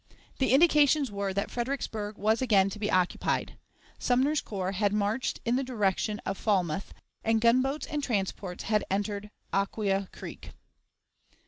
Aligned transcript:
The 0.39 0.51
indications 0.51 1.11
were 1.11 1.31
that 1.31 1.51
Fredericksburg 1.51 2.17
was 2.17 2.41
again 2.41 2.71
to 2.71 2.79
be 2.79 2.89
occupied. 2.89 3.55
Sumner's 3.99 4.41
corps 4.41 4.71
had 4.71 4.93
marched 4.93 5.39
in 5.45 5.57
the 5.57 5.63
direction 5.63 6.19
of 6.25 6.39
Falmouth, 6.39 6.91
and 7.23 7.39
gunboats 7.39 7.85
and 7.85 8.03
transports 8.03 8.63
had 8.63 8.83
entered 8.89 9.29
Acquia 9.53 10.09
Creek. 10.11 10.53